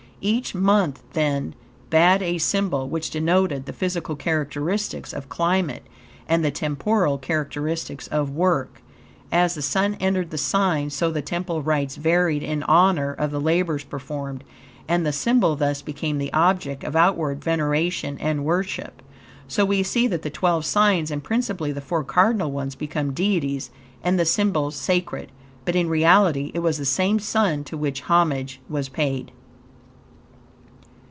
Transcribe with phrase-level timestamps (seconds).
[0.23, 1.55] Each month, then,
[1.89, 5.81] bad a symbol which denoted the physical characteristics of climate
[6.29, 8.83] and the temporal characteristics of work.
[9.31, 13.41] As the Sun entered the sign, so the temple rites varied in honor of the
[13.41, 14.43] labors performed,
[14.87, 19.01] and the symbol thus became the object of outward veneration and worship.
[19.47, 23.71] So we see that the twelve signs, and principally the four cardinal ones, became Deities,
[24.03, 25.31] and the symbols sacred,
[25.65, 29.31] but in reality, it was the same Sun to which homage was paid.